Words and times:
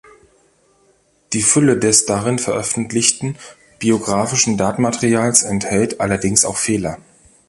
Die 1.31 1.43
Fülle 1.43 1.77
des 1.77 2.07
darin 2.07 2.39
veröffentlichten 2.39 3.35
biografischen 3.77 4.57
Datenmaterials 4.57 5.43
enthält 5.43 5.99
allerdings 5.99 6.43
auch 6.43 6.57
Fehler. 6.57 6.97